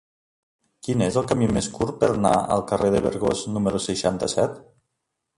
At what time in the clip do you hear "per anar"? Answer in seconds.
2.03-2.31